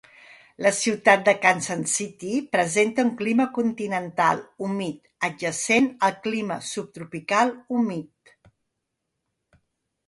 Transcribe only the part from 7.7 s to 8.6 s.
humit.